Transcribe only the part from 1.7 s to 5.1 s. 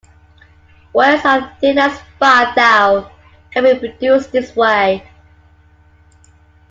as five thou can be produced this way.